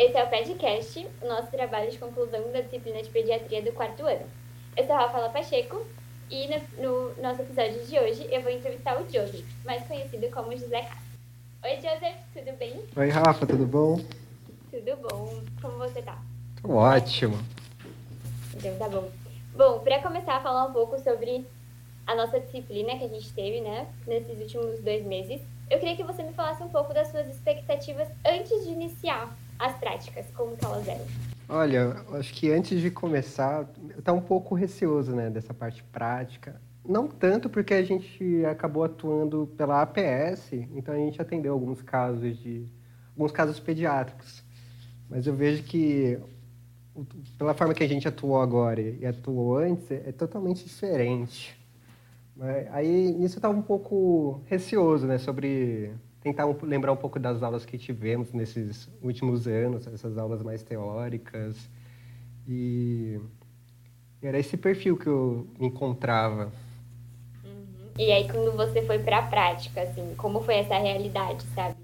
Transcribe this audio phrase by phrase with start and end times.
[0.00, 4.06] Esse é o podcast, o nosso trabalho de conclusão da disciplina de pediatria do quarto
[4.06, 4.26] ano.
[4.74, 5.86] Eu sou a Rafaela Pacheco
[6.30, 10.56] e no, no nosso episódio de hoje eu vou entrevistar o Joseph, mais conhecido como
[10.56, 11.04] José Castro.
[11.64, 12.82] Oi, Joseph, tudo bem?
[12.96, 14.00] Oi, Rafa, tudo bom?
[14.70, 15.42] Tudo bom.
[15.60, 16.16] Como você tá?
[16.62, 17.38] Tô ótimo.
[18.56, 19.06] Então tá bom.
[19.54, 21.46] Bom, para começar a falar um pouco sobre
[22.06, 26.04] a nossa disciplina que a gente teve, né, nesses últimos dois meses, eu queria que
[26.04, 29.30] você me falasse um pouco das suas expectativas antes de iniciar
[29.60, 31.04] as práticas, como que elas eram.
[31.48, 36.60] Olha, acho que antes de começar, eu tá um pouco receoso, né, dessa parte prática.
[36.84, 42.38] Não tanto porque a gente acabou atuando pela APS, então a gente atendeu alguns casos
[42.38, 42.66] de
[43.14, 44.42] alguns casos pediátricos.
[45.08, 46.18] Mas eu vejo que
[47.36, 51.58] pela forma que a gente atuou agora e atuou antes é totalmente diferente.
[52.70, 57.64] Aí nisso eu estava um pouco receoso, né, sobre tentar lembrar um pouco das aulas
[57.64, 61.68] que tivemos nesses últimos anos, essas aulas mais teóricas.
[62.46, 63.18] E
[64.22, 66.52] era esse perfil que eu me encontrava.
[67.44, 67.90] Uhum.
[67.98, 71.76] E aí, quando você foi para a prática, assim, como foi essa realidade, sabe?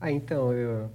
[0.00, 0.90] Ah, então, eu,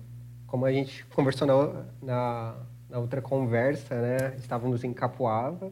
[0.48, 2.56] como a gente conversou na, na,
[2.90, 5.72] na outra conversa, né, estávamos em Capoava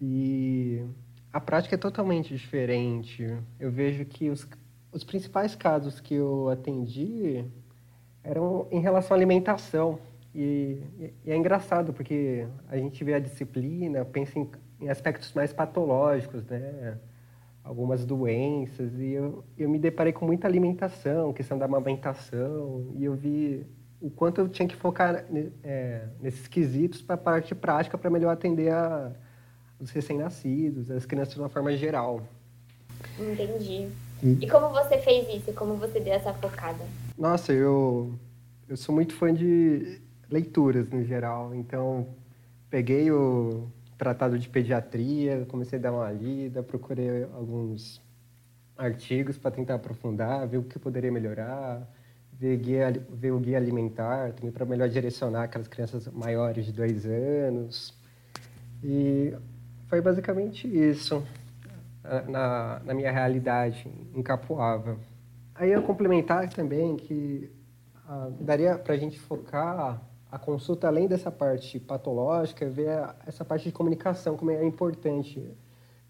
[0.00, 0.84] e
[1.32, 3.26] a prática é totalmente diferente.
[3.58, 4.46] Eu vejo que os
[4.92, 7.44] os principais casos que eu atendi
[8.22, 9.98] eram em relação à alimentação.
[10.34, 10.82] E,
[11.24, 14.48] e, é engraçado, porque a gente vê a disciplina, pensa em,
[14.80, 16.98] em aspectos mais patológicos, né?
[17.64, 23.14] algumas doenças, e eu, eu me deparei com muita alimentação, questão da amamentação, e eu
[23.14, 23.64] vi
[24.00, 25.24] o quanto eu tinha que focar
[25.62, 29.12] é, nesses quesitos para a parte prática para melhor atender a,
[29.78, 32.20] os recém-nascidos, as crianças de uma forma geral.
[33.16, 33.88] Entendi.
[34.22, 35.52] E como você fez isso?
[35.52, 36.84] Como você deu essa focada?
[37.18, 38.14] Nossa, eu,
[38.68, 41.52] eu sou muito fã de leituras no geral.
[41.52, 42.06] Então,
[42.70, 43.66] peguei o
[43.98, 48.00] tratado de pediatria, comecei a dar uma lida, procurei alguns
[48.78, 51.88] artigos para tentar aprofundar, ver o que poderia melhorar,
[52.32, 57.04] ver, guia, ver o guia alimentar, também para melhor direcionar aquelas crianças maiores de dois
[57.06, 57.92] anos.
[58.84, 59.34] E
[59.88, 61.22] foi basicamente isso
[62.28, 64.96] na, na minha realidade em Capoava.
[65.54, 67.50] Aí eu complementar também que
[68.08, 72.88] ah, daria para a gente focar a consulta além dessa parte patológica, ver
[73.26, 75.46] essa parte de comunicação como é importante.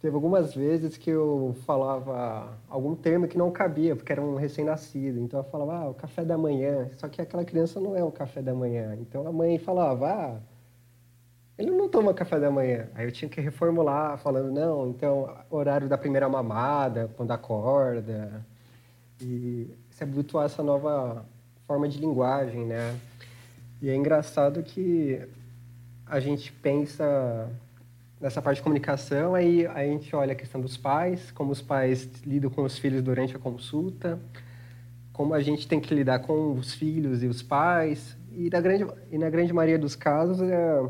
[0.00, 5.20] Teve algumas vezes que eu falava algum termo que não cabia, porque era um recém-nascido.
[5.20, 6.88] Então eu falava, ah, o café da manhã.
[6.94, 8.96] Só que aquela criança não é o café da manhã.
[9.00, 10.40] Então a mãe falava, ah,
[11.58, 12.88] ele não toma café da manhã.
[12.94, 18.44] Aí eu tinha que reformular, falando, não, então, horário da primeira mamada, quando acorda.
[19.20, 21.24] E se habituar a essa nova
[21.66, 22.98] forma de linguagem, né?
[23.80, 25.20] E é engraçado que
[26.06, 27.50] a gente pensa
[28.20, 32.08] nessa parte de comunicação, aí a gente olha a questão dos pais, como os pais
[32.24, 34.18] lidam com os filhos durante a consulta,
[35.12, 38.86] como a gente tem que lidar com os filhos e os pais, e na grande,
[39.10, 40.82] e na grande maioria dos casos é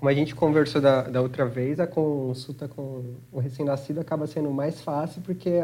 [0.00, 4.50] como a gente conversou da, da outra vez, a consulta com o recém-nascido acaba sendo
[4.50, 5.62] mais fácil porque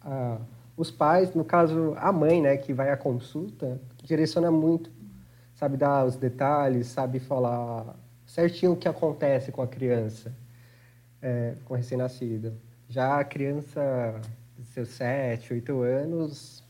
[0.00, 0.38] a,
[0.76, 4.92] os pais, no caso a mãe, né, que vai à consulta, direciona muito,
[5.56, 10.32] sabe dar os detalhes, sabe falar certinho o que acontece com a criança,
[11.20, 12.52] é, com o recém-nascido.
[12.88, 14.20] Já a criança
[14.56, 16.62] de seus sete, oito anos,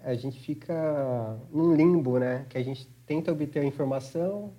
[0.00, 4.50] a gente fica num limbo, né, que a gente tenta obter a informação,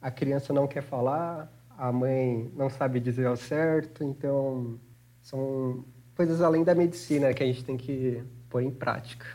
[0.00, 4.78] a criança não quer falar, a mãe não sabe dizer ao certo, então
[5.20, 5.84] são
[6.14, 9.26] coisas além da medicina que a gente tem que pôr em prática.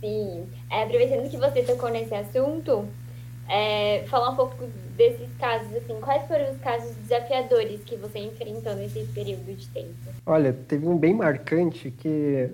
[0.00, 2.86] Sim, é, aproveitando que você tocou nesse assunto,
[3.48, 8.74] é, falar um pouco desses casos, assim, quais foram os casos desafiadores que você enfrentou
[8.74, 9.94] nesse período de tempo?
[10.26, 12.50] Olha, teve um bem marcante que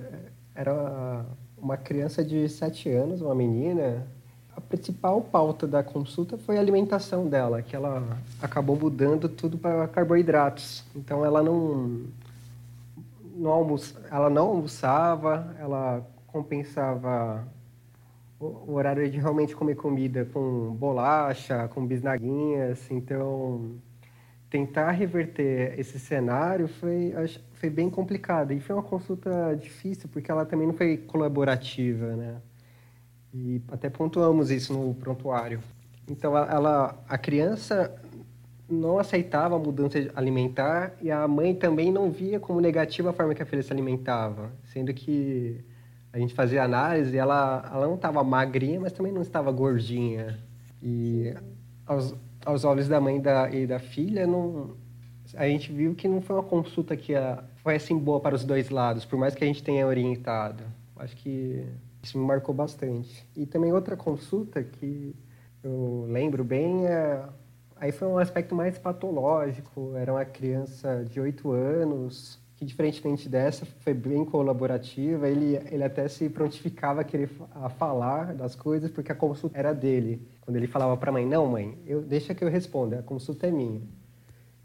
[0.54, 1.26] era
[1.58, 4.06] uma criança de 7 anos, uma menina,
[4.56, 9.88] a principal pauta da consulta foi a alimentação dela, que ela acabou mudando tudo para
[9.88, 10.84] carboidratos.
[10.94, 12.02] Então ela não,
[13.36, 17.46] não almoça, ela não almoçava, ela compensava
[18.38, 22.90] o horário de realmente comer comida com bolacha, com bisnaguinhas.
[22.90, 23.72] Então
[24.48, 27.12] tentar reverter esse cenário foi,
[27.54, 28.52] foi bem complicado.
[28.52, 32.36] E foi uma consulta difícil, porque ela também não foi colaborativa, né?
[33.34, 35.58] E até pontuamos isso no prontuário.
[36.08, 37.92] Então, ela, a criança
[38.68, 43.34] não aceitava a mudança alimentar e a mãe também não via como negativa a forma
[43.34, 45.60] que a filha se alimentava, sendo que
[46.12, 50.38] a gente fazia análise, ela, ela não estava magrinha, mas também não estava gordinha.
[50.80, 51.34] E
[51.84, 52.14] aos,
[52.46, 54.76] aos olhos da mãe da, e da filha, não,
[55.34, 58.44] a gente viu que não foi uma consulta que a, foi assim boa para os
[58.44, 60.62] dois lados, por mais que a gente tenha orientado.
[60.96, 61.66] Acho que
[62.04, 63.26] isso me marcou bastante.
[63.36, 65.14] E também outra consulta que
[65.62, 67.22] eu lembro bem é
[67.76, 69.92] aí foi um aspecto mais patológico.
[69.96, 76.06] Era uma criança de oito anos que diferentemente dessa foi bem colaborativa, ele, ele até
[76.06, 80.26] se prontificava a querer a falar das coisas porque a consulta era dele.
[80.40, 83.48] Quando ele falava para a mãe, não mãe, eu, deixa que eu responda, a consulta
[83.48, 83.82] é minha.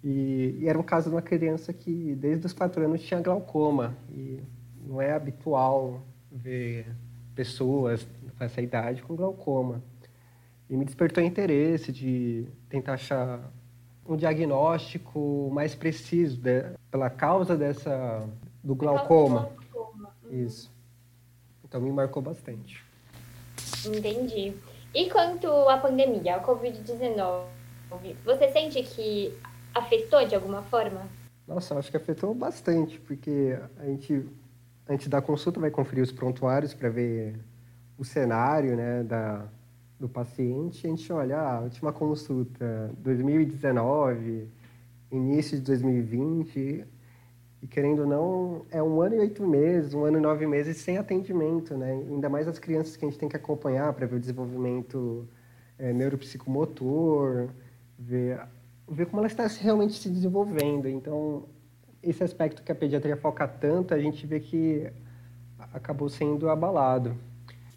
[0.03, 3.97] E, e, era um caso de uma criança que desde os quatro anos tinha glaucoma
[4.09, 4.39] e
[4.85, 6.01] não é habitual
[6.31, 6.85] ver
[7.39, 8.05] pessoas
[8.37, 9.81] com essa idade com glaucoma.
[10.69, 13.49] E me despertou interesse de tentar achar
[14.05, 18.27] um diagnóstico mais preciso de, pela causa dessa
[18.61, 19.51] do glaucoma.
[19.73, 20.13] glaucoma.
[20.25, 20.45] Uhum.
[20.45, 20.69] Isso.
[21.63, 22.83] Então me marcou bastante.
[23.85, 24.53] Entendi.
[24.93, 27.45] E quanto à pandemia, a Covid-19,
[28.25, 29.33] você sente que
[29.73, 31.07] afetou de alguma forma?
[31.47, 34.25] Nossa, acho que afetou bastante, porque a gente,
[34.89, 37.39] antes da consulta, vai conferir os prontuários para ver
[37.97, 39.47] o cenário né, da,
[39.99, 44.47] do paciente, a gente olha, ah, a última consulta, 2019,
[45.11, 46.85] início de 2020,
[47.61, 50.77] e querendo ou não, é um ano e oito meses, um ano e nove meses
[50.77, 51.91] sem atendimento, né?
[51.91, 55.27] Ainda mais as crianças que a gente tem que acompanhar para ver o desenvolvimento
[55.77, 57.49] é, neuropsicomotor,
[57.97, 58.39] ver,
[58.87, 60.87] ver como ela está realmente se desenvolvendo.
[60.87, 61.43] Então,
[62.01, 64.89] esse aspecto que a pediatria foca tanto, a gente vê que
[65.73, 67.15] acabou sendo abalado.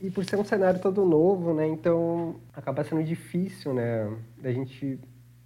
[0.00, 1.66] E por ser um cenário todo novo, né?
[1.66, 4.10] Então acaba sendo difícil, né?
[4.38, 4.98] Da gente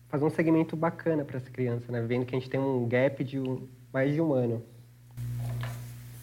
[0.08, 2.00] fazer um segmento bacana para essa criança, né?
[2.00, 4.62] Vendo que a gente tem um gap de um, mais de um ano.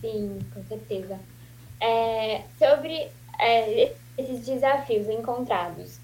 [0.01, 1.19] Sim, com certeza.
[1.79, 3.07] É, sobre
[3.39, 5.99] é, esses desafios encontrados,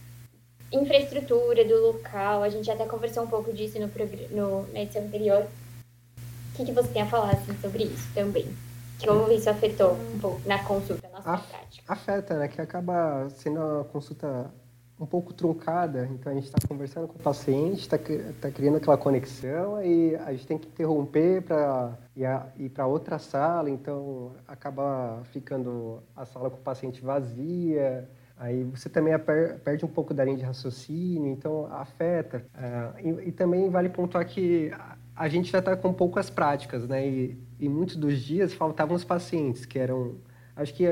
[0.71, 3.87] infraestrutura do local, a gente até conversou um pouco disso no,
[4.29, 5.47] no, na edição anterior.
[6.59, 8.45] Que, que você tem a falar assim, sobre isso também?
[9.01, 11.83] Como isso afetou um pouco na consulta, na nossa prática?
[11.87, 12.49] Afeta, né?
[12.49, 14.51] Que acaba sendo uma consulta
[14.99, 16.09] um pouco truncada.
[16.11, 20.33] Então, a gente está conversando com o paciente, está tá criando aquela conexão e a
[20.33, 21.97] gente tem que interromper para
[22.57, 23.69] ir para outra sala.
[23.69, 28.05] Então, acaba ficando a sala com o paciente vazia.
[28.37, 29.13] Aí você também
[29.63, 32.45] perde um pouco da linha de raciocínio, então afeta.
[33.01, 34.71] E, e, também vale pontuar que
[35.19, 37.05] a gente já está com poucas práticas, né?
[37.05, 40.15] E, e muitos dos dias faltavam os pacientes, que eram.
[40.55, 40.85] Acho que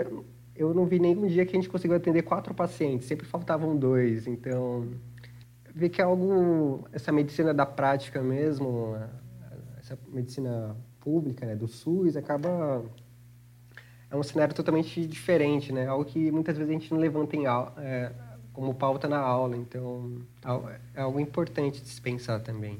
[0.53, 4.27] eu não vi nenhum dia que a gente conseguiu atender quatro pacientes, sempre faltavam dois.
[4.27, 4.89] Então,
[5.74, 6.85] ver que é algo.
[6.91, 8.97] Essa medicina da prática mesmo,
[9.79, 12.83] essa medicina pública, né, do SUS, acaba.
[14.12, 15.88] É um cenário totalmente diferente, né?
[15.88, 18.12] Algo que muitas vezes a gente não levanta em aula, é,
[18.51, 19.56] como pauta na aula.
[19.56, 20.18] Então,
[20.94, 22.77] é algo importante de se pensar também.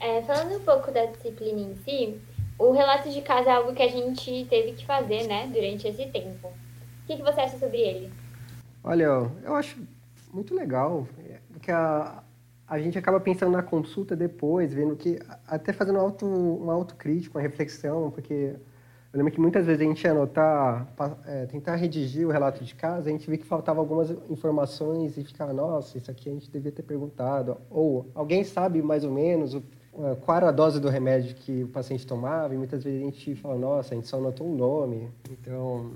[0.00, 2.20] É, falando um pouco da disciplina em si,
[2.58, 6.06] o relato de casa é algo que a gente teve que fazer, né, durante esse
[6.06, 6.48] tempo.
[6.48, 8.12] O que, que você acha sobre ele?
[8.82, 9.04] Olha,
[9.42, 9.78] eu acho
[10.32, 11.06] muito legal,
[11.52, 12.22] porque a,
[12.66, 17.42] a gente acaba pensando na consulta depois, vendo que, até fazendo auto, uma autocrítica, uma
[17.42, 18.54] reflexão, porque
[19.12, 20.86] eu lembro que muitas vezes a gente ia anotar,
[21.26, 25.24] é, tentar redigir o relato de casa, a gente via que faltava algumas informações e
[25.24, 27.56] ficava, nossa, isso aqui a gente devia ter perguntado.
[27.70, 29.62] Ou alguém sabe mais ou menos o,
[30.20, 33.34] qual era a dose do remédio que o paciente tomava, e muitas vezes a gente
[33.36, 35.08] fala, nossa, a gente só anotou um nome.
[35.30, 35.92] Então,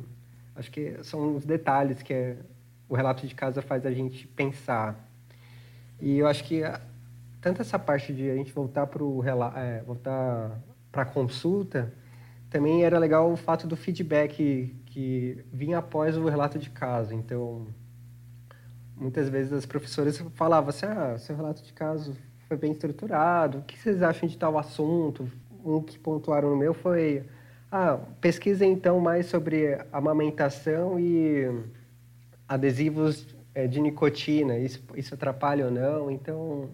[0.56, 2.36] acho que são os detalhes que é,
[2.88, 4.98] o relato de casa faz a gente pensar.
[6.00, 6.62] E eu acho que
[7.42, 9.02] tanto essa parte de a gente voltar para
[9.60, 10.58] é, voltar
[10.90, 11.92] para a consulta,
[12.52, 17.14] também era legal o fato do feedback que vinha após o relato de caso.
[17.14, 17.66] Então,
[18.94, 22.14] muitas vezes as professoras falavam assim, ah, seu relato de caso
[22.46, 25.26] foi bem estruturado, o que vocês acham de tal assunto?
[25.64, 27.24] Um que pontuaram no meu foi,
[27.70, 31.50] ah, pesquisa então mais sobre amamentação e
[32.46, 36.10] adesivos eh, de nicotina, isso, isso atrapalha ou não?
[36.10, 36.68] Então,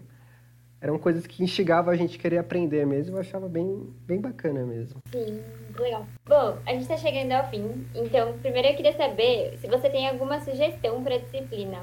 [0.81, 3.17] eram coisas que instigavam a gente a querer aprender mesmo.
[3.17, 5.01] Eu achava bem, bem bacana mesmo.
[5.11, 5.41] Sim,
[5.77, 6.05] legal.
[6.25, 7.85] Bom, a gente está chegando ao fim.
[7.93, 11.79] Então, primeiro eu queria saber se você tem alguma sugestão para a disciplina.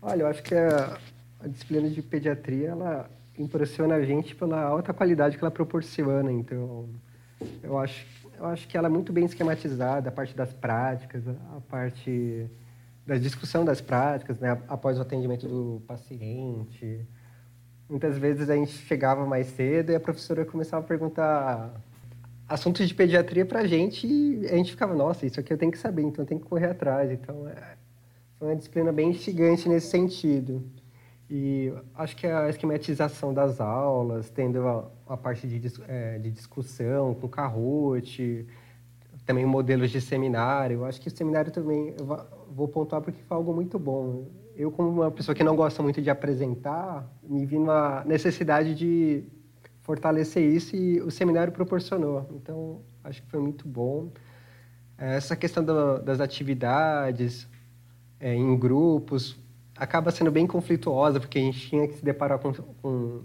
[0.00, 0.98] Olha, eu acho que a,
[1.40, 6.32] a disciplina de pediatria, ela impressiona a gente pela alta qualidade que ela proporciona.
[6.32, 6.88] Então,
[7.62, 8.06] eu acho,
[8.38, 12.48] eu acho que ela é muito bem esquematizada, a parte das práticas, a parte
[13.06, 17.06] da discussão das práticas, né, após o atendimento do paciente,
[17.88, 21.74] Muitas vezes a gente chegava mais cedo e a professora começava a perguntar
[22.48, 24.06] assuntos de pediatria para a gente,
[24.50, 26.70] a gente ficava, nossa, isso aqui eu tenho que saber, então eu tenho que correr
[26.70, 27.10] atrás.
[27.10, 27.76] Então, é,
[28.38, 30.62] foi uma disciplina bem instigante nesse sentido.
[31.28, 37.14] E acho que a esquematização das aulas, tendo a, a parte de, é, de discussão
[37.14, 38.46] com Kahoot,
[39.24, 40.84] também modelos de seminário.
[40.84, 41.94] Acho que o seminário também,
[42.50, 44.26] vou pontuar porque foi algo muito bom.
[44.56, 49.24] Eu, como uma pessoa que não gosta muito de apresentar, me vi na necessidade de
[49.82, 52.26] fortalecer isso e o seminário proporcionou.
[52.34, 54.10] Então, acho que foi muito bom.
[54.96, 57.48] Essa questão do, das atividades
[58.20, 59.36] é, em grupos
[59.76, 63.22] acaba sendo bem conflituosa, porque a gente tinha que se deparar com, com,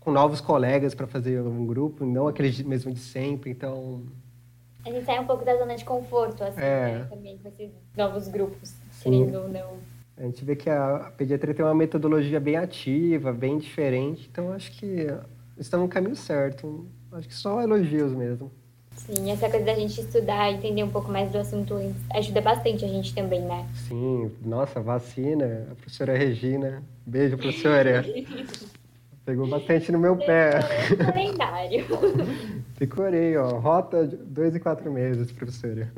[0.00, 3.50] com novos colegas para fazer um grupo, não aqueles mesmo de sempre.
[3.50, 4.02] Então,
[4.84, 6.98] a gente sai um pouco da zona de conforto, assim, é.
[6.98, 7.06] né?
[7.08, 9.02] Também com esses novos grupos, Sim.
[9.02, 9.91] querendo ou não.
[10.16, 14.70] A gente vê que a pediatria tem uma metodologia bem ativa, bem diferente, então acho
[14.72, 15.06] que
[15.58, 16.86] estamos no caminho certo.
[17.10, 18.50] Acho que só elogios mesmo.
[18.94, 21.74] Sim, essa coisa da gente estudar entender um pouco mais do assunto
[22.14, 23.66] ajuda bastante a gente também, né?
[23.88, 26.82] Sim, nossa, vacina, a professora Regina.
[27.06, 28.04] Beijo, professora.
[29.24, 30.58] Pegou bastante no meu pé.
[30.96, 31.86] Calendário.
[32.78, 33.58] Decorei, ó.
[33.60, 35.92] Rota dois e quatro meses, professora.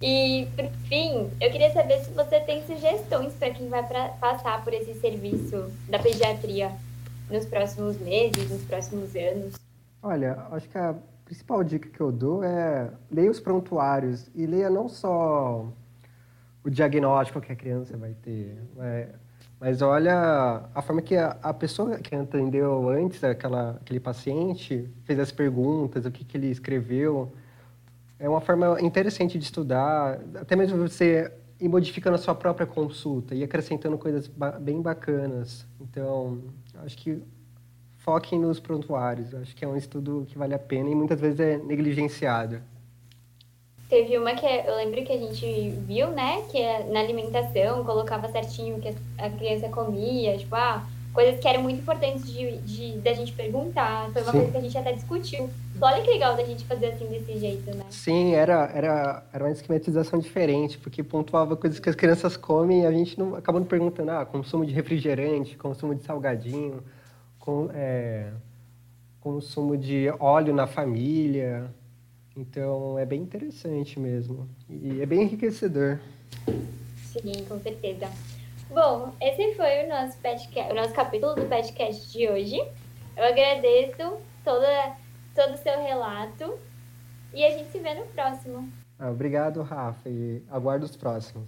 [0.00, 4.62] E, por fim, eu queria saber se você tem sugestões para quem vai pra, passar
[4.62, 6.70] por esse serviço da pediatria
[7.30, 9.54] nos próximos meses, nos próximos anos.
[10.02, 14.68] Olha, acho que a principal dica que eu dou é leia os prontuários e leia
[14.68, 15.66] não só
[16.62, 19.08] o diagnóstico que a criança vai ter, é,
[19.58, 25.18] mas olha a forma que a, a pessoa que atendeu antes, aquela, aquele paciente, fez
[25.18, 27.32] as perguntas, o que, que ele escreveu.
[28.18, 31.30] É uma forma interessante de estudar, até mesmo você
[31.60, 35.66] ir modificando a sua própria consulta e acrescentando coisas ba bem bacanas.
[35.80, 36.42] Então,
[36.84, 37.22] acho que
[37.98, 39.34] foquem nos prontuários.
[39.34, 42.60] Acho que é um estudo que vale a pena e muitas vezes é negligenciado.
[43.88, 46.42] Teve uma que é, eu lembro que a gente viu, né?
[46.50, 51.46] Que é na alimentação colocava certinho o que a criança comia, tipo, ah, coisas que
[51.46, 54.10] eram muito importantes de, de da gente perguntar.
[54.12, 54.38] Foi uma Sim.
[54.38, 55.48] coisa que a gente até discutiu.
[55.80, 57.84] Olha que legal da gente fazer assim desse jeito, né?
[57.90, 62.86] Sim, era, era, era uma esquematização diferente, porque pontuava coisas que as crianças comem e
[62.86, 66.82] a gente não acabou não perguntando, ah, consumo de refrigerante, consumo de salgadinho,
[67.38, 68.32] com, é,
[69.20, 71.70] consumo de óleo na família.
[72.36, 74.48] Então é bem interessante mesmo.
[74.68, 75.98] E é bem enriquecedor.
[77.02, 78.08] Sim, com certeza.
[78.70, 82.56] Bom, esse foi o nosso, podcast, o nosso capítulo do podcast de hoje.
[83.16, 84.96] Eu agradeço toda,
[85.36, 86.58] todo o seu relato
[87.32, 88.72] e a gente se vê no próximo.
[88.98, 91.46] Ah, obrigado, Rafa, e aguardo os próximos.